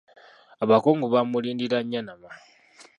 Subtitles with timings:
[0.63, 2.29] Abakungu baamulindira Nnyanama.